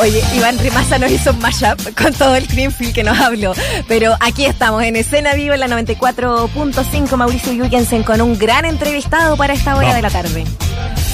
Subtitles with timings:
[0.00, 3.54] Oye, Iván Rimasa nos hizo un mashup con todo el Greenfield que nos habló.
[3.86, 9.36] Pero aquí estamos en escena viva en la 94.5 Mauricio Yuyensen con un gran entrevistado
[9.36, 10.44] para esta hora de la tarde.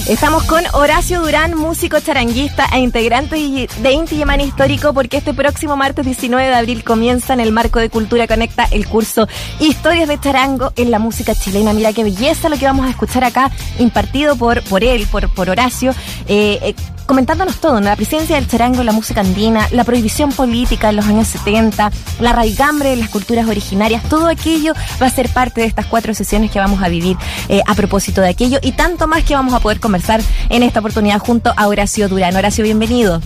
[0.08, 5.76] Estamos con Horacio Durán, músico charanguista e integrante de Inti Yemani Histórico, porque este próximo
[5.76, 9.28] martes 19 de abril comienza en el marco de Cultura Conecta el curso
[9.60, 11.74] Historias de Charango en la música chilena.
[11.74, 15.50] Mira qué belleza lo que vamos a escuchar acá, impartido por, por él, por, por
[15.50, 15.94] Horacio.
[16.26, 16.74] Eh, eh,
[17.10, 21.06] comentándonos todo, la presencia del charango en la música andina, la prohibición política en los
[21.06, 21.90] años 70,
[22.20, 26.14] la raigambre de las culturas originarias, todo aquello va a ser parte de estas cuatro
[26.14, 27.16] sesiones que vamos a vivir
[27.48, 30.20] eh, a propósito de aquello y tanto más que vamos a poder conversar
[30.50, 32.36] en esta oportunidad junto a Horacio Durán.
[32.36, 33.20] Horacio, bienvenido.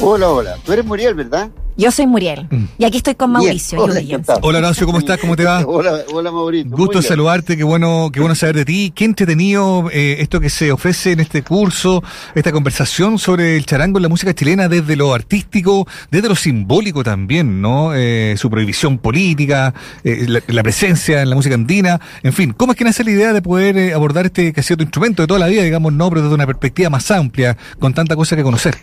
[0.00, 0.56] Hola, hola.
[0.64, 1.50] Tú eres Muriel, ¿verdad?
[1.76, 2.46] Yo soy Muriel.
[2.50, 2.64] Mm.
[2.78, 3.80] Y aquí estoy con Mauricio.
[3.80, 4.00] Hola,
[4.42, 5.18] hola, Horacio, ¿cómo estás?
[5.18, 5.60] ¿Cómo te va?
[5.66, 6.76] hola, hola, Mauricio.
[6.76, 8.92] Gusto saludarte, qué bueno, qué bueno saber de ti.
[8.94, 12.02] ¿Qué entretenido eh, esto que se ofrece en este curso,
[12.34, 17.02] esta conversación sobre el charango en la música chilena desde lo artístico, desde lo simbólico
[17.02, 17.94] también, ¿no?
[17.94, 19.72] Eh, su prohibición política,
[20.04, 22.52] eh, la, presencia en la música andina, en fin.
[22.52, 25.22] ¿Cómo es que nace la idea de poder abordar este que ha sido tu instrumento
[25.22, 28.36] de toda la vida, digamos, no, pero desde una perspectiva más amplia, con tanta cosa
[28.36, 28.76] que conocer?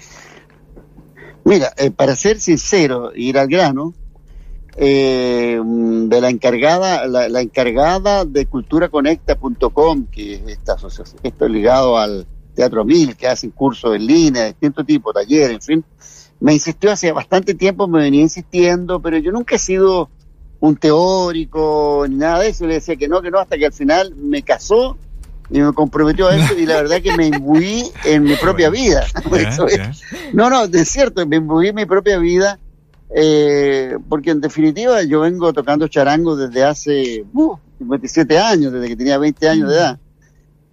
[1.50, 3.96] Mira, eh, para ser sincero, ir al grano,
[4.78, 11.98] eh, de la encargada, la, encargada de culturaconecta.com, que es esta asociación, esto es ligado
[11.98, 15.86] al Teatro Mil, que hacen cursos en línea, de distinto tipo, talleres, en fin,
[16.40, 20.12] me insistió hace bastante tiempo, me venía insistiendo, pero yo nunca he sido
[20.60, 23.74] un teórico ni nada de eso, le decía que no, que no, hasta que al
[23.74, 25.00] final me casó
[25.50, 29.06] y me comprometió a eso y la verdad que me imbuí en mi propia vida.
[30.34, 32.60] No, no, de cierto, me imbuí en mi propia vida
[33.10, 37.26] eh, porque en definitiva yo vengo tocando charango desde hace
[37.80, 40.00] 57 uh, años, desde que tenía 20 años de edad.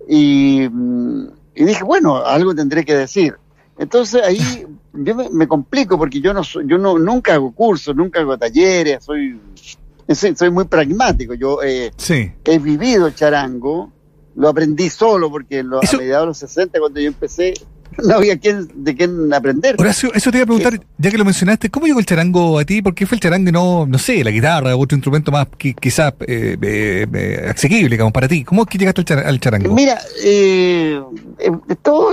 [0.08, 3.34] Y, mm, y dije, bueno, algo tendré que decir.
[3.78, 8.38] Entonces ahí yo me, complico porque yo no yo no nunca hago cursos, nunca hago
[8.38, 9.38] talleres, soy
[10.14, 11.34] soy, muy pragmático.
[11.34, 11.90] Yo eh,
[12.44, 13.92] he vivido charango,
[14.36, 17.54] lo aprendí solo porque lo, a mediados de los 60, cuando yo empecé,
[18.04, 19.76] no había quien, de quién aprender.
[19.78, 22.64] Horacio, eso te iba a preguntar, ya que lo mencionaste, ¿cómo llegó el charango a
[22.64, 22.82] ti?
[22.82, 25.48] ¿Por qué fue el charango y no, no sé, la guitarra o otro instrumento más
[25.58, 28.44] quizás eh, eh, eh, asequible, digamos, para ti?
[28.44, 29.74] ¿Cómo es que llegaste al, charango?
[29.74, 31.00] Mira, eh,
[31.82, 32.12] todo,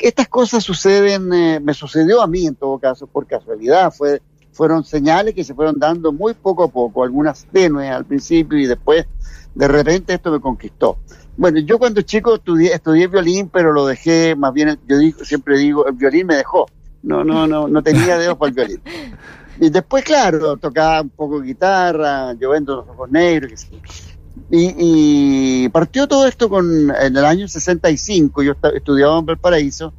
[0.00, 1.28] estas cosas suceden,
[1.64, 4.20] me sucedió a mí en todo caso, por casualidad, fue
[4.52, 8.66] fueron señales que se fueron dando muy poco a poco, algunas tenues al principio y
[8.66, 9.04] después
[9.52, 10.98] de repente esto me conquistó.
[11.36, 15.58] Bueno, yo cuando chico estudié, estudié violín, pero lo dejé, más bien, yo digo, siempre
[15.58, 16.66] digo, el violín me dejó.
[17.02, 18.80] No, no, no, no tenía dedos para el violín.
[19.60, 23.66] Y después, claro, tocaba un poco de guitarra, yo vendo los ojos negros,
[24.50, 24.74] y,
[25.64, 29.92] y, partió todo esto con, en el año 65, yo estudiaba en Valparaíso,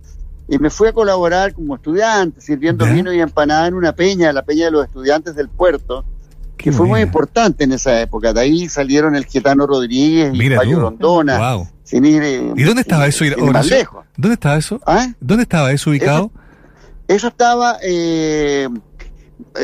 [0.47, 4.43] y me fui a colaborar como estudiante, sirviendo vino y empanada en una peña, la
[4.43, 6.05] peña de los estudiantes del puerto,
[6.57, 8.33] que fue muy importante en esa época.
[8.33, 11.57] De ahí salieron el Gitano Rodríguez y Payo Rondona.
[11.91, 13.25] Eh, ¿Y dónde estaba eso?
[13.37, 14.05] más lejos.
[14.17, 14.79] ¿Dónde estaba eso?
[14.85, 15.13] ¿Ah?
[15.19, 16.31] ¿Dónde estaba eso ubicado?
[17.07, 18.67] Eso, estaba eh,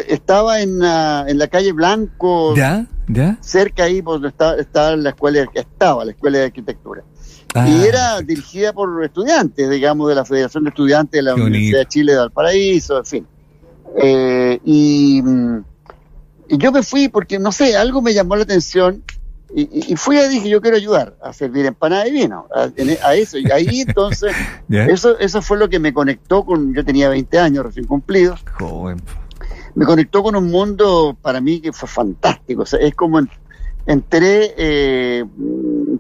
[0.07, 2.56] estaba en la, en la calle Blanco.
[2.56, 2.85] ¿Ya?
[3.08, 3.38] ¿Ya?
[3.41, 7.03] Cerca ahí donde estaba, estaba la escuela estaba la escuela de arquitectura.
[7.53, 11.79] Ah, y era dirigida por estudiantes, digamos, de la Federación de Estudiantes de la Universidad
[11.79, 13.28] de Chile de Valparaíso, en fin.
[13.97, 15.63] Eh, y mm,
[16.51, 19.01] y yo me fui porque, no sé, algo me llamó la atención
[19.53, 23.38] y, fui y dije, yo quiero ayudar a servir empanada de vino, a, eso.
[23.38, 24.34] Y ahí entonces,
[24.69, 28.44] eso, eso fue lo que me conectó con, yo tenía 20 años recién cumplidos.
[29.75, 32.63] Me conectó con un mundo para mí que fue fantástico.
[32.63, 33.22] O sea, es como
[33.85, 35.25] entré, eh,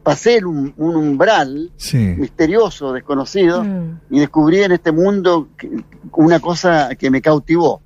[0.03, 3.99] pasé un, umbral misterioso, desconocido, mm.
[4.11, 5.47] y descubrí en este mundo
[6.11, 7.81] una cosa que me cautivó.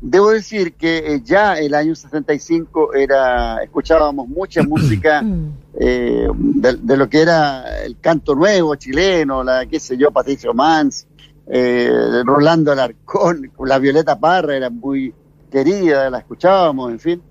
[0.00, 5.52] Debo decir que eh, ya el año 65 era, escuchábamos mucha música mm.
[5.80, 11.06] eh, de, lo que era el canto nuevo chileno, la, qué sé yo, Patricio Mans,
[11.48, 11.90] eh,
[12.24, 15.12] Rolando Alarcón, la Violeta Parra era muy
[15.50, 17.22] querida, la escuchábamos, en fin.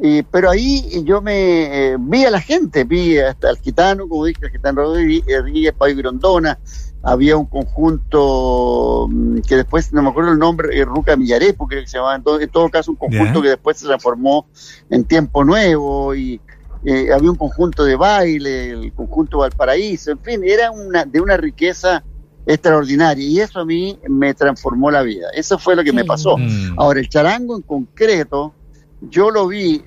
[0.00, 4.46] Y, pero ahí yo me vi a la gente, vi hasta el gitano, como dije,
[4.46, 6.58] el gitano Rodríguez, Pablo Grondona,
[7.02, 11.86] había un conjunto mm, que después, no me acuerdo el nombre, eh, Ruca Millarepo, que
[11.86, 14.46] se llamaba, en todo, en todo caso un conjunto que después se transformó
[14.90, 16.40] en Tiempo Nuevo y
[16.84, 21.36] eh, había un conjunto de baile, el conjunto Valparaíso, en fin, era una, de una
[21.36, 22.02] riqueza
[22.46, 26.36] extraordinaria y eso a mí me transformó la vida, eso fue lo que me pasó.
[26.38, 26.78] Mm.
[26.78, 28.54] Ahora, el charango en concreto,
[29.02, 29.82] yo lo vi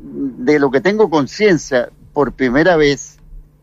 [0.00, 3.11] de lo que tengo conciencia por primera vez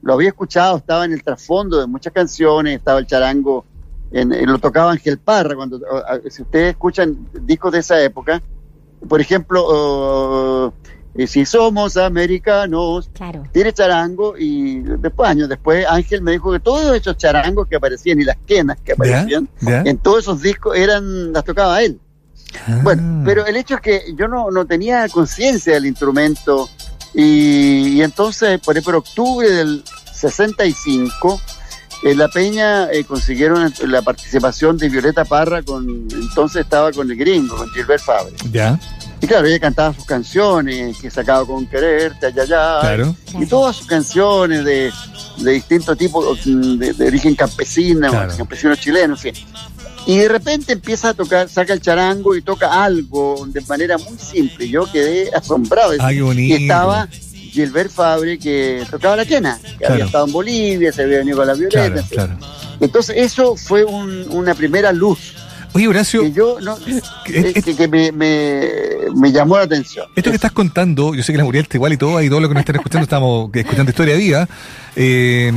[0.02, 3.66] lo había escuchado, estaba en el trasfondo de muchas canciones, estaba el charango
[4.12, 5.80] lo tocaba Ángel Parra, cuando
[6.30, 8.42] si ustedes escuchan discos de esa época,
[9.08, 10.74] por ejemplo, uh,
[11.28, 13.10] si somos americanos,
[13.52, 18.20] tiene charango y después años después Ángel me dijo que todos esos charangos que aparecían
[18.20, 22.00] y las quenas que aparecían en todos esos discos eran las tocaba él.
[22.68, 22.80] Ah.
[22.84, 26.68] Bueno, pero el hecho es que yo no, no tenía conciencia del instrumento
[27.14, 29.84] y, entonces por, por octubre del
[30.14, 31.42] 65
[32.04, 37.18] en La Peña eh, consiguieron la participación de Violeta Parra, con entonces estaba con el
[37.18, 38.34] gringo, con Gilbert Fabre.
[38.52, 38.80] Ya.
[39.22, 42.80] Y claro, ella cantaba sus canciones, que sacaba con quererte, allá, allá.
[42.82, 43.16] Claro.
[43.40, 44.92] Y todas sus canciones de,
[45.38, 49.34] de distintos tipos, de, origen campesino, campesino chileno, en
[50.06, 54.18] Y de repente empieza a tocar, saca el charango y toca algo de manera muy
[54.18, 54.70] simple.
[54.70, 55.94] Yo quedé asombrado.
[55.98, 56.40] Bonito.
[56.40, 57.10] Y estaba
[57.50, 61.48] Gilbert Fabre que tocaba la quena, que había estado en Bolivia, se había venido con
[61.48, 62.38] la violeta.
[62.80, 65.36] Entonces eso fue una primera luz.
[65.74, 66.22] Oye, Horacio.
[66.22, 66.78] Que yo no,
[67.26, 68.12] que,
[69.16, 70.08] me, llamó la atención.
[70.16, 72.40] Esto que estás contando, yo sé que la Muriel está igual y todo, y todo
[72.40, 74.48] lo que nos están escuchando, estamos escuchando historia viva.
[74.96, 75.52] Eh,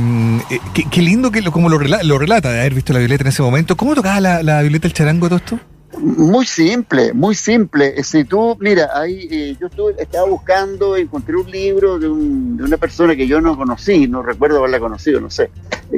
[0.49, 0.59] eh
[0.91, 3.75] qué, lindo que lo, como lo, relata, de haber visto la Violeta en ese momento.
[3.75, 5.59] ¿Cómo tocaba la, la Violeta el charango todo esto?
[5.97, 8.03] Muy simple, muy simple.
[8.03, 13.15] Si tú, mira, ahí eh, yo estuve, estaba buscando, encontré un libro de, una persona
[13.15, 15.51] que yo no conocí, no recuerdo haberla conocido, no sé,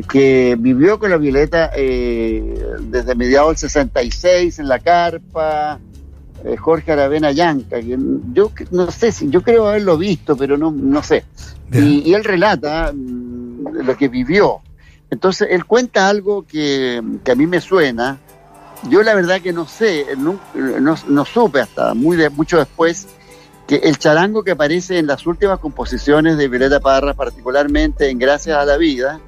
[0.10, 5.80] que vivió con la Violeta eh, desde mediados del 66 en la carpa,
[6.44, 7.80] eh, Jorge Aravena Yanca.
[7.80, 11.24] yo no sé si, yo creo haberlo visto, pero no, no sé.
[11.72, 14.60] Y, él relata mm, lo que vivió.
[15.10, 18.20] Entonces, él cuenta algo que, que a mí me suena
[18.90, 20.40] yo la verdad que no sé, no,
[21.08, 23.08] no, supe hasta muy de, mucho después
[23.68, 28.58] que el charango que aparece en las últimas composiciones de Violeta Parra, particularmente en Gracias
[28.58, 29.20] a la Vida,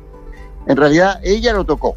[0.67, 1.95] en realidad ella lo tocó.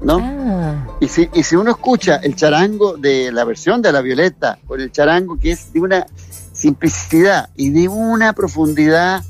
[0.00, 0.18] ¿no?
[0.22, 0.86] Ah.
[1.00, 4.80] Y, si, y si uno escucha el charango de la versión de la Violeta, con
[4.80, 6.06] el charango que es de una
[6.52, 9.22] simplicidad y de una profundidad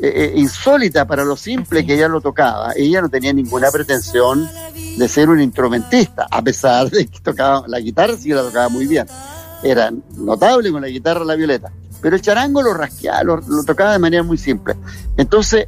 [0.00, 2.72] eh, eh, insólita para lo simple que ella lo tocaba.
[2.76, 4.48] Ella no tenía ninguna pretensión
[4.96, 8.86] de ser un instrumentista, a pesar de que tocaba la guitarra, sí la tocaba muy
[8.86, 9.06] bien.
[9.60, 11.72] Era notable con la guitarra la violeta.
[12.00, 14.76] Pero el charango lo rasqueaba, lo, tocaba de manera muy simple.
[15.16, 15.66] Entonces,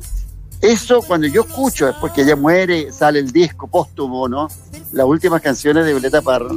[0.61, 4.47] eso cuando yo escucho, después que ella muere, sale el disco póstumo, ¿no?
[4.93, 6.51] Las últimas canciones de Violeta Parra,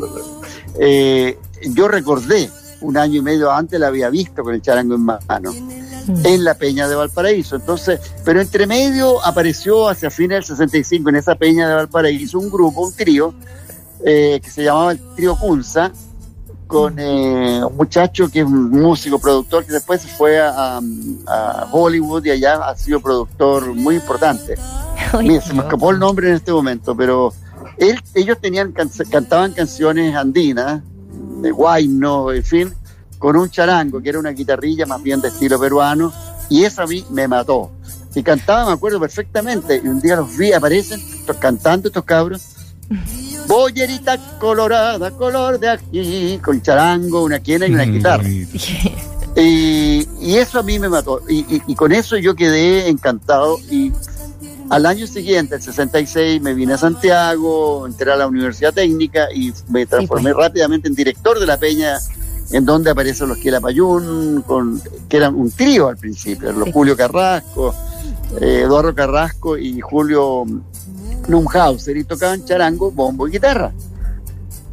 [0.79, 5.01] eh, yo recordé un año y medio antes la había visto con el charango en
[5.01, 5.53] mano
[6.07, 7.55] en la Peña de Valparaíso.
[7.55, 12.49] Entonces, pero entre medio apareció hacia fines del 65 en esa Peña de Valparaíso un
[12.49, 13.33] grupo, un trío,
[14.05, 15.91] eh, que se llamaba el Trío Kunza,
[16.67, 20.81] con eh, un muchacho que es un músico, productor, que después se fue a,
[21.71, 24.55] Hollywood y allá ha sido productor muy importante.
[25.19, 27.33] Mira, se me escapó el nombre en este momento, pero
[27.77, 30.81] él, ellos tenían cantaban canciones andinas,
[31.41, 32.73] de guayno, en fin,
[33.23, 36.11] con un charango, que era una guitarrilla más bien de estilo peruano,
[36.49, 37.71] y eso a mí me mató.
[38.13, 41.01] Y cantaba, me acuerdo perfectamente, y un día los vi, aparecen
[41.39, 42.41] cantando estos cabros.
[43.47, 48.27] Bollerita colorada, color de aquí, con charango, una quena y una guitarra.
[48.27, 51.21] Y, y, eso a mí me mató.
[51.29, 53.57] Y, y, con eso yo quedé encantado.
[53.71, 53.93] Y
[54.69, 59.53] al año siguiente, el 66, me vine a Santiago, entré a la Universidad Técnica y
[59.69, 60.45] me transformé pues.
[60.45, 61.99] rápidamente en director de la Peña
[62.51, 67.73] en donde aparecen los Quilapayún, con, que eran un trío al principio, los Julio Carrasco,
[68.39, 70.43] eh, Eduardo Carrasco y Julio
[71.27, 73.71] Numhauser, y tocaban charango, bombo y guitarra.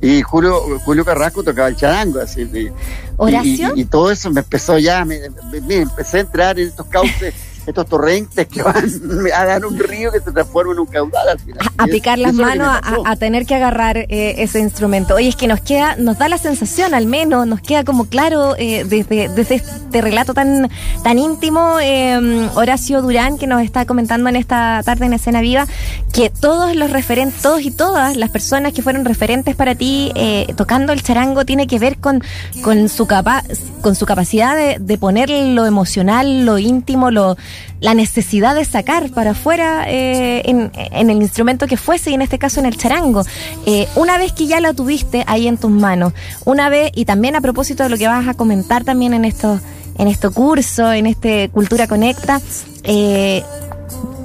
[0.03, 2.43] Y Julio, Julio Carrasco tocaba el charango, así.
[2.43, 5.21] Y, y, todo eso me empezó ya, me,
[5.69, 7.35] empecé a entrar en estos cauces
[7.67, 8.77] estos torrentes que van
[9.35, 11.70] a dar un río que se transforma en un caudal al final.
[11.81, 12.69] A, picar las manos,
[13.05, 15.15] a, tener que agarrar eh, ese instrumento.
[15.15, 18.55] Oye, es que nos queda, nos da la sensación al menos, nos queda como claro
[18.59, 20.71] eh, desde, desde, este relato tan,
[21.03, 25.67] tan íntimo, eh, Horacio Durán, que nos está comentando en esta tarde en Escena Viva,
[26.13, 30.13] que todos los referentes, todos y todas las personas que fueron referentes para ti
[30.57, 32.23] tocando el charango tiene que ver con,
[32.63, 33.43] con, su, capa
[33.81, 37.37] con su capacidad de, de poner lo emocional, lo íntimo, lo
[37.81, 40.71] la necesidad de sacar para afuera eh, en,
[41.11, 43.25] el instrumento que fuese y en este caso en el charango.
[43.67, 46.13] Eh, una vez que ya la tuviste ahí en tus manos,
[46.45, 49.61] una vez, y también a propósito de lo que vas a comentar también en estos
[49.99, 52.41] en este curso, en este Cultura Conecta,
[52.85, 53.43] eh,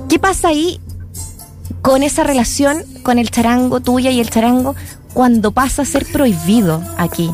[0.08, 0.80] ¿qué pasa ahí
[1.82, 4.76] con esa relación con el charango tuya y el charango
[5.14, 7.30] cuando pasa a ser prohibido aquí?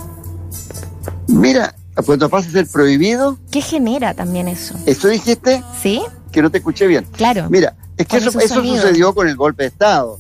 [1.28, 3.38] Mira, cuando pasa a ser prohibido.
[3.52, 4.76] ¿Qué genera también eso?
[4.86, 5.64] ¿Eso dijiste?
[5.82, 6.02] Sí.
[6.32, 7.06] Que no te escuché bien.
[7.12, 7.48] Claro.
[7.50, 10.20] Mira, es que eso, eso sucedió con el golpe de Estado.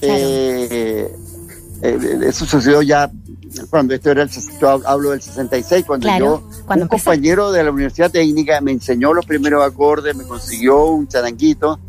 [0.00, 1.14] Eh,
[1.82, 3.10] eso sucedió ya
[3.68, 8.10] cuando esto era el, yo hablo del 66, cuando yo, un compañero de la Universidad
[8.10, 11.80] Técnica me enseñó los primeros acordes, me consiguió un charanguito,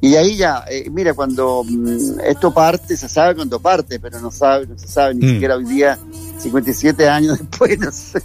[0.00, 4.30] y ahí ya, eh, mira, cuando mm, esto parte, se sabe cuando parte, pero no
[4.30, 5.30] sabe, no se sabe ni mm.
[5.30, 5.98] siquiera hoy día,
[6.38, 8.22] 57 años después, no sé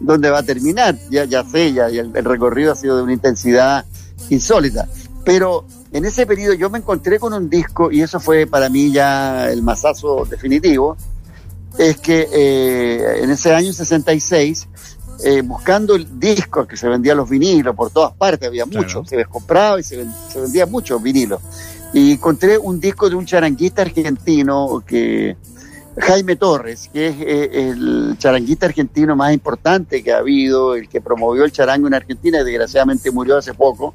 [0.00, 0.96] dónde, va a terminar.
[1.10, 3.84] Ya, ya sé, ya, el, el, recorrido ha sido de una intensidad
[4.30, 4.88] insólita.
[5.24, 8.92] Pero en ese periodo yo me encontré con un disco, y eso fue para mí
[8.92, 10.96] ya el masazo definitivo,
[11.78, 14.68] es que eh, en ese año 66,
[15.24, 19.16] eh, buscando el disco que se vendía los vinilos por todas partes, había mucho, se
[19.16, 21.40] les compraba y se, vendía mucho vinilo.
[21.92, 25.36] Y encontré un disco de un charanguista argentino que
[25.98, 31.00] Jaime Torres, que es eh, el charanguista argentino más importante que ha habido, el que
[31.00, 33.94] promovió el charango en Argentina y desgraciadamente murió hace poco.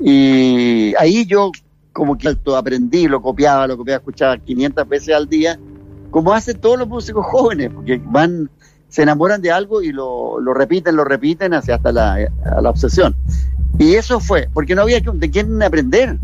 [0.00, 1.52] Y ahí yo
[1.92, 5.58] como que aprendí, lo copiaba, lo copiaba, escuchaba 500 veces al día
[6.10, 8.50] como hacen todos los músicos jóvenes, porque van,
[8.88, 12.18] se enamoran de algo y lo, repiten, lo repiten hacia hasta la,
[12.60, 13.14] la, obsesión.
[13.78, 16.18] Y eso fue, porque no había de quién aprender,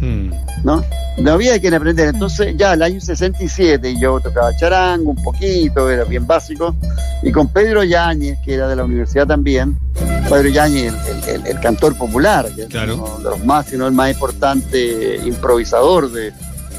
[0.00, 0.30] hmm.
[0.64, 0.84] ¿no?
[1.18, 2.08] No había de quién aprender.
[2.08, 6.74] Entonces ya el año 67 yo tocaba charango un poquito, era bien básico,
[7.22, 9.78] y con Pedro Yáñez, que era de la universidad también,
[10.28, 10.94] Pedro Yáñez,
[11.26, 16.10] el, el, cantor popular, que es uno de los más, sino el más importante improvisador
[16.12, 16.32] de,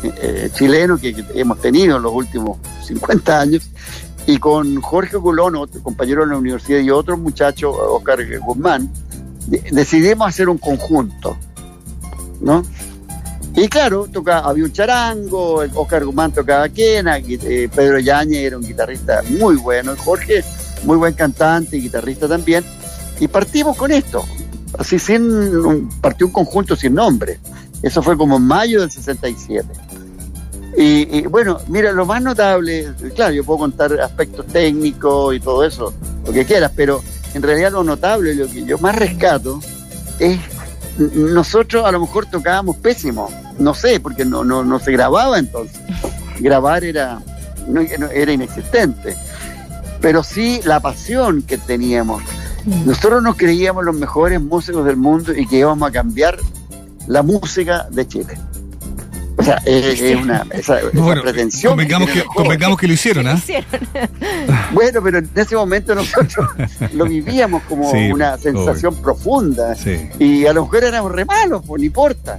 [0.03, 3.69] eh, chileno que, hemos tenido en los últimos 50 años,
[4.27, 8.89] y con Jorge Culón, otro compañero de la universidad, y otro muchacho, Oscar Guzmán,
[9.71, 11.35] decidimos hacer un conjunto,
[12.39, 12.63] ¿no?
[13.61, 18.65] Y claro, toca, había un charango, Oscar Guzmán tocaba quena, eh, Pedro Yañez era un
[18.65, 20.45] guitarrista muy bueno, Jorge,
[20.85, 22.63] muy buen cantante y guitarrista también,
[23.19, 24.23] y partimos con esto,
[24.77, 27.37] así sin, partió un conjunto sin nombre.
[27.83, 29.67] Eso fue como en mayo del 67.
[30.77, 35.93] Y, bueno, mira, lo más notable, claro, yo puedo contar aspectos técnicos y todo eso,
[36.25, 39.59] lo que quieras, pero en realidad lo notable, lo que yo más rescato,
[40.17, 40.39] es
[40.97, 45.79] nosotros a lo mejor tocábamos pésimo, no sé, porque no, no, no se grababa entonces.
[46.39, 47.21] Grabar era,
[47.67, 49.15] no, era inexistente,
[50.01, 52.23] pero sí la pasión que teníamos.
[52.65, 52.87] Mm.
[52.87, 56.37] Nosotros nos creíamos los mejores músicos del mundo y que íbamos a cambiar
[57.07, 58.37] la música de Chile.
[59.39, 60.43] O sea, es, una,
[61.21, 61.71] pretensión.
[61.71, 62.23] Convengamos que,
[62.77, 63.41] que, lo hicieron, ¿ah?
[64.73, 66.49] bueno, pero en ese momento nosotros
[66.93, 69.77] lo vivíamos como una sensación profunda.
[70.19, 72.37] Y a lo mejor éramos re malos, pues, ni importa.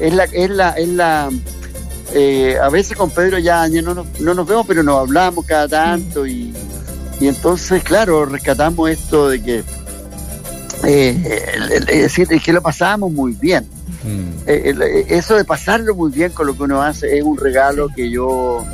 [0.00, 1.30] Es la, es la, es la
[2.14, 5.68] eh, a veces con Pedro Yañez no nos, no nos vemos, pero nos hablamos cada
[5.68, 6.54] tanto y,
[7.20, 9.64] y entonces, claro, rescatamos esto de que
[10.84, 11.40] eh,
[11.88, 13.64] es decir, que lo pasábamos muy bien.
[14.04, 14.30] Mm.
[14.46, 17.88] Eh, eh, eso de pasarlo muy bien con lo que uno hace es un regalo
[17.94, 18.64] que yo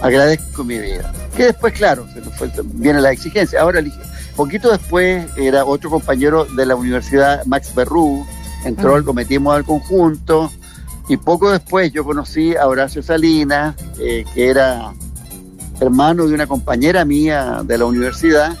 [0.00, 1.12] agradezco mi vida.
[1.36, 2.06] Que después, claro,
[2.74, 3.60] viene la exigencia.
[3.60, 3.82] Ahora,
[4.36, 8.24] poquito después, era otro compañero de la universidad, Max Berrú,
[8.64, 10.50] entró, lo metimos al conjunto,
[11.08, 14.92] y poco después yo conocí a Horacio Salinas, que era
[15.80, 18.56] hermano de una compañera mía de la universidad,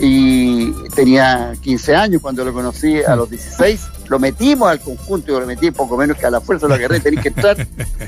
[0.00, 3.80] y tenía 15 años cuando lo conocí a los 16.
[4.08, 6.78] Lo metimos al conjunto, y lo metí poco menos que a la fuerza de la
[6.78, 7.66] guerra, tenía que entrar,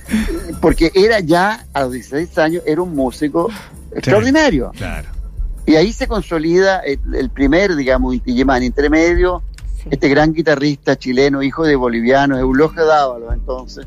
[0.60, 3.50] porque era ya, a los 16 años, era un músico
[3.92, 4.70] extraordinario.
[4.76, 5.08] Claro.
[5.66, 9.42] Y ahí se consolida el, primer, digamos, Inti intermedio,
[9.88, 13.86] este gran guitarrista chileno, hijo de bolivianos, Eulogio Dávalo, entonces,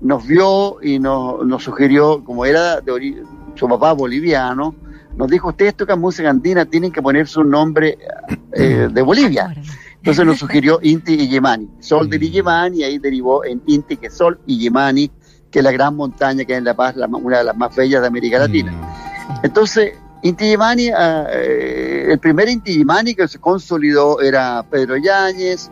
[0.00, 3.24] nos vio y nos, nos sugirió, como era de
[3.54, 4.74] su papá boliviano,
[5.16, 7.98] nos dijo, ustedes tocan música andina, tienen que poner su nombre
[8.52, 9.54] eh, de Bolivia.
[9.96, 14.08] Entonces nos sugirió Inti y Yemani, Sol de Yemani, y ahí derivó en Inti, que
[14.08, 15.10] es Sol, y Yemani,
[15.50, 18.02] que es la gran montaña que es en La Paz, una de las más bellas
[18.02, 18.72] de América Latina.
[18.72, 19.44] Mm.
[19.44, 22.82] Entonces, Inti ah, eh, el primer Inti
[23.14, 25.70] que se consolidó era Pedro Yáñez,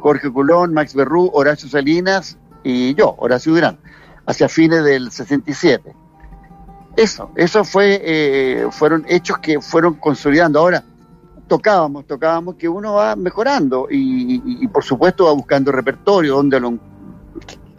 [0.00, 3.78] Jorge Culón, Max Berrú, Horacio Salinas y yo, Horacio Durán,
[4.26, 5.94] hacia fines del 67.
[6.96, 10.58] Eso, eso fue, eh, fueron hechos que fueron consolidando.
[10.58, 10.82] Ahora,
[11.46, 16.76] tocábamos, tocábamos que uno va mejorando y, por supuesto va buscando repertorio, donde lo,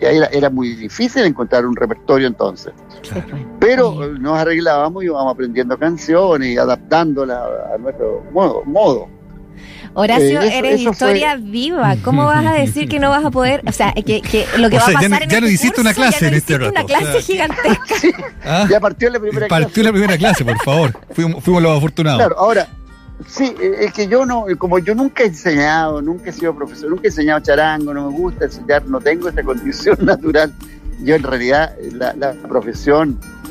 [0.03, 2.73] era, era, muy difícil encontrar un repertorio entonces.
[3.59, 7.39] Pero nos arreglábamos y íbamos aprendiendo canciones y adaptándolas
[7.73, 8.63] a nuestro modo.
[8.65, 9.09] modo.
[9.95, 11.95] Horacio, eh, eres historia viva.
[12.03, 13.61] ¿Cómo vas a decir que no vas a poder?
[13.67, 15.81] O sea, que, que lo que va a pasar ya, en ya no este hiciste
[15.81, 16.71] una clase en este rato.
[16.71, 17.95] Una clase gigantesca.
[18.43, 18.67] ¿Ah?
[18.69, 19.65] Ya partió la primera partió clase.
[19.65, 20.99] Partió la primera clase, por favor.
[21.11, 22.19] Fuimos, fuimos los afortunados.
[22.19, 22.67] Claro, ahora,
[23.27, 27.03] sí, es que yo no, como yo nunca he enseñado, nunca he sido profesor, nunca
[27.05, 30.53] he enseñado charango, no me gusta enseñar, no tengo esta condición natural.
[31.01, 33.42] Yo en realidad la, la profesión eh,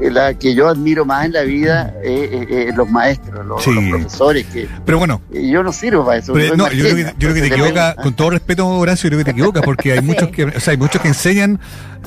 [0.00, 4.46] la que yo admiro más en la vida es los maestros, los, profesores.
[4.46, 5.20] que Pero bueno.
[5.30, 6.34] Yo no sirvo para eso.
[6.34, 9.18] no, yo, creo que, yo creo que te equivocas, con todo respeto, Horacio, yo creo
[9.18, 11.60] que te equivocas, porque hay muchos que, o sea, hay muchos que enseñan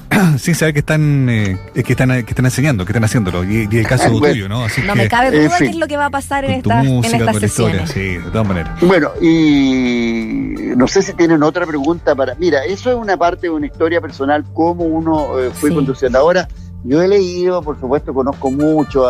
[0.38, 3.44] sin saber que están, eh, que están que están enseñando, que están haciéndolo.
[3.44, 4.66] Y, y el caso tuyo, ¿no?
[4.66, 7.16] Así no me cabe duda qué es lo que va a pasar en, esta, música,
[7.16, 7.90] en estas sesiones.
[7.90, 8.80] sí, de todas maneras.
[8.82, 12.36] Bueno, y no sé si tienen otra pregunta para.
[12.36, 16.20] Mira, eso es una parte de una historia personal, cómo uno eh, fue conduciendo.
[16.20, 16.48] Ahora,
[16.86, 19.06] yo he leído, por supuesto, conozco mucho.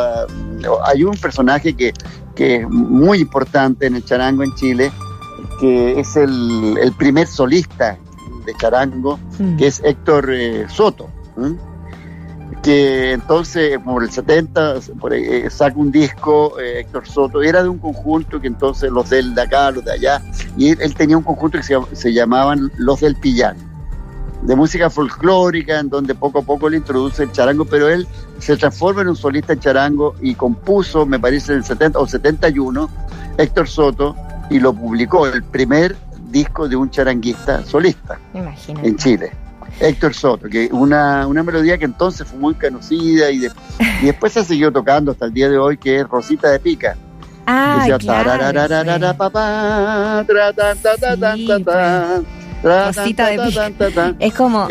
[0.86, 1.94] hay un personaje que,
[2.34, 4.92] que es muy importante en el charango en Chile,
[5.60, 7.98] que es el, el primer solista
[8.46, 9.58] de charango, mm.
[9.58, 11.10] que es Héctor eh, Soto,
[12.64, 14.76] que entonces por el 70
[15.12, 19.36] eh, saca un disco, eh, Héctor Soto, era de un conjunto que entonces los del
[19.36, 20.22] de acá, los de allá,
[20.58, 23.58] y él, tenía un conjunto que se, llamaban Los del Pillán,
[24.46, 28.08] de música folclórica, en donde poco a poco le introduce el charango, pero él
[28.40, 32.08] se transforma en un solista en charango y compuso, me parece, en el 70 o
[32.08, 32.90] 71,
[33.38, 34.16] Héctor Soto,
[34.50, 35.96] y lo publicó, el primer
[36.30, 39.32] disco de un charanguista solista en Chile.
[39.80, 43.46] Héctor Soto, que una, una melodía que entonces fue muy conocida y,
[44.02, 46.96] y después se siguió tocando hasta el día de hoy, que es Rosita de Pica.
[47.48, 47.86] Ah,
[52.66, 54.16] Rosita de.
[54.20, 54.68] Es como...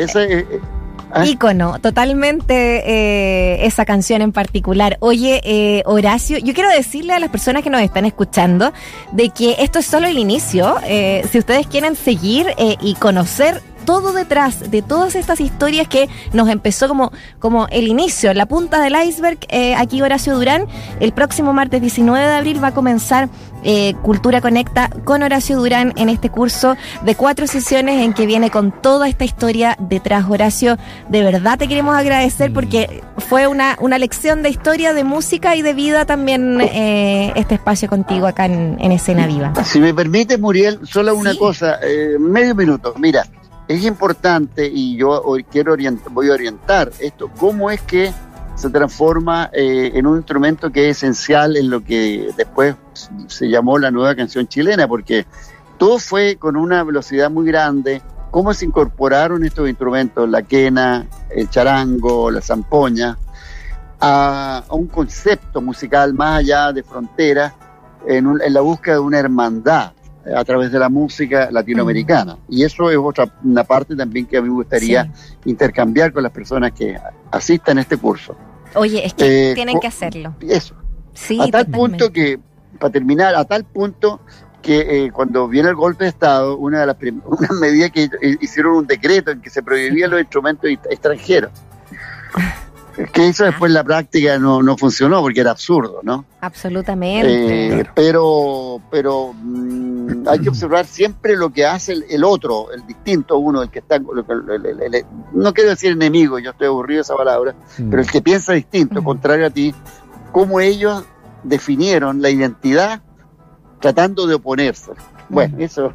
[1.16, 1.24] Ah.
[1.24, 4.96] Ícono, totalmente eh, esa canción en particular.
[4.98, 8.72] Oye, eh, Horacio, yo quiero decirle a las personas que nos están escuchando
[9.12, 10.76] de que esto es solo el inicio.
[10.84, 16.48] Eh, si ustedes quieren seguir y conocer todo detrás de todas estas historias que nos
[16.48, 19.38] empezó como, como el inicio, la punta del iceberg.
[19.48, 20.66] Eh, aquí Horacio Durán,
[21.00, 23.28] el próximo martes 19 de abril va a comenzar
[23.66, 28.50] eh, Cultura Conecta con Horacio Durán en este curso de cuatro sesiones en que viene
[28.50, 30.26] con toda esta historia detrás.
[30.28, 30.76] Horacio,
[31.08, 32.54] de verdad te queremos agradecer mm.
[32.54, 37.54] porque fue una, una lección de historia, de música y de vida también eh, este
[37.54, 39.52] espacio contigo acá en, Escena Viva.
[39.64, 41.78] Si me permite, Muriel, solo una cosa,
[42.20, 42.94] medio minuto.
[42.98, 43.26] Mira,
[43.68, 48.12] es importante y yo quiero orientar, voy a orientar esto, cómo es que
[48.56, 52.76] se transforma eh, en un instrumento que es esencial en lo que después
[53.26, 55.26] se llamó la nueva canción chilena, porque
[55.78, 58.00] todo fue con una velocidad muy grande,
[58.30, 63.18] cómo se incorporaron estos instrumentos, la quena, el charango, la zampoña,
[64.00, 67.52] a, un concepto musical más allá de fronteras,
[68.06, 69.92] en, en la búsqueda de una hermandad
[70.34, 72.38] a través de la música latinoamericana.
[72.48, 75.12] Y eso es otra una parte también que a mí me gustaría
[75.44, 76.96] intercambiar con las personas que
[77.30, 78.36] asistan a este curso.
[78.74, 80.34] Oye, es que eh, tienen que hacerlo.
[80.40, 80.74] Eso.
[81.12, 82.38] Sí, a tal punto que,
[82.78, 84.20] para terminar, a tal punto
[84.62, 88.08] que eh, cuando viene el golpe de Estado, una de las una medidas que
[88.40, 91.50] hicieron un decreto en que se prohibían los instrumentos extranjeros.
[93.12, 96.24] Que eso después en la práctica no, no funcionó porque era absurdo, ¿no?
[96.40, 97.80] Absolutamente.
[97.80, 103.38] Eh, pero pero mm, hay que observar siempre lo que hace el, otro, el distinto,
[103.38, 103.98] uno, el que está.
[103.98, 107.90] no quiero decir enemigo, yo estoy aburrido de esa palabra, mm.
[107.90, 109.04] pero el que piensa distinto, mm.
[109.04, 109.74] contrario a ti,
[110.32, 111.04] cómo ellos
[111.42, 113.02] definieron la identidad
[113.80, 114.92] tratando de oponerse.
[115.28, 115.92] Bueno, eso,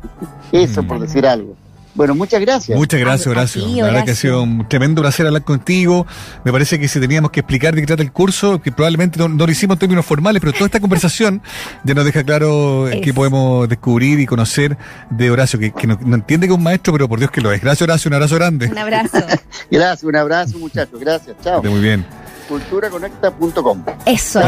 [0.51, 1.55] eso por decir algo.
[1.99, 2.77] Bueno, muchas gracias.
[2.77, 3.61] Muchas gracias, Horacio.
[3.75, 6.07] la verdad que ha sido un tremendo placer hablar contigo.
[6.45, 9.27] Me parece que si teníamos que explicar de qué trata el curso, que probablemente no,
[9.27, 11.41] lo hicimos en términos formales, pero toda esta conversación
[11.83, 14.77] ya nos deja claro qué podemos descubrir y conocer
[15.09, 17.59] de Horacio, que, no, entiende que es un maestro, pero por Dios que lo es.
[17.59, 18.07] Gracias, Horacio.
[18.07, 18.67] Un abrazo grande.
[18.67, 19.17] Un abrazo.
[19.69, 21.01] gracias, un abrazo, muchachos.
[21.01, 21.35] Gracias.
[21.43, 21.61] Chao.
[21.61, 22.05] Muy bien
[22.49, 23.83] culturaconecta.com.
[24.05, 24.41] Eso.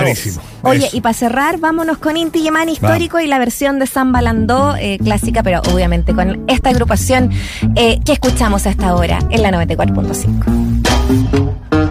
[0.64, 4.76] Oye, y para cerrar, vámonos con Inti Yemani histórico y la versión de Samba Landó,
[4.76, 7.32] eh, clásica, pero obviamente con esta agrupación
[7.76, 11.91] eh, que escuchamos a esta hora en la 94.5.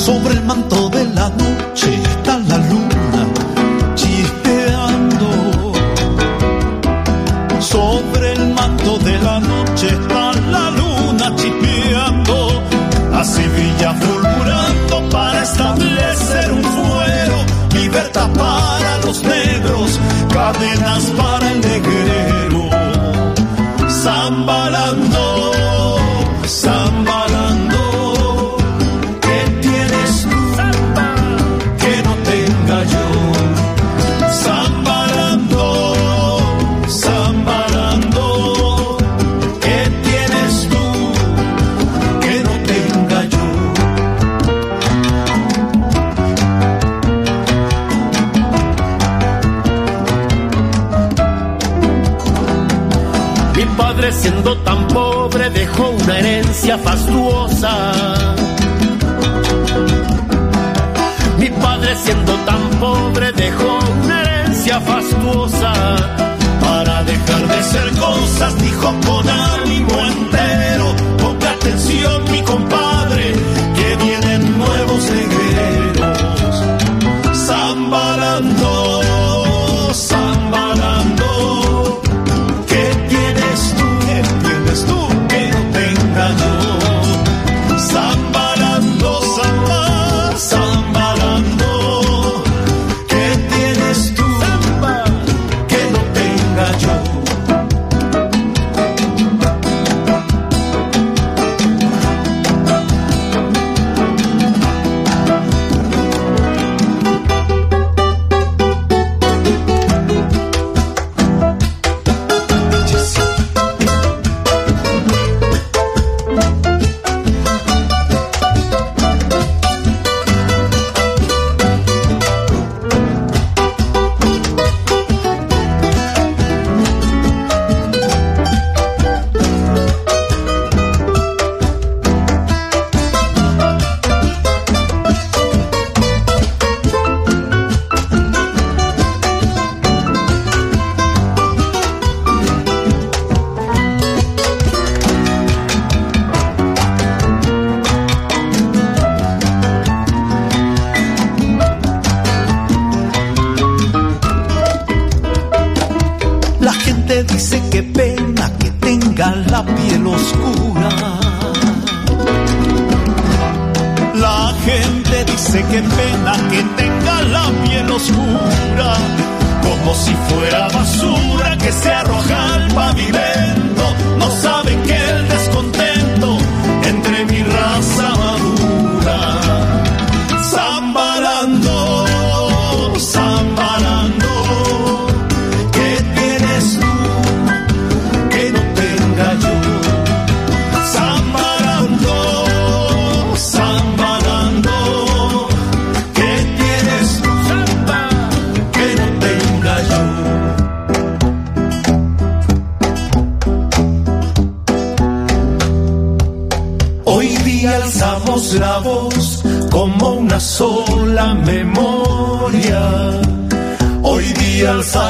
[0.00, 3.22] sobre el manto de la noche está la luna
[3.94, 5.72] chisteando.
[7.60, 12.62] Sobre el manto de la noche está la luna chispeando.
[13.12, 17.36] Así brilla fulgurando para establecer un fuero.
[17.74, 20.00] Libertad para los negros,
[20.32, 21.79] cadenas para el negro
[54.20, 57.92] siendo tan pobre dejó una herencia fastuosa.
[61.38, 65.72] Mi padre siendo tan pobre dejó una herencia fastuosa.
[66.60, 70.86] Para dejar de ser cosas dijo con ánimo entero,
[71.18, 73.32] ponga atención mi compadre,
[73.76, 75.39] que vienen nuevos.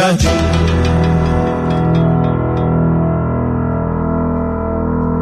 [0.00, 0.59] yo.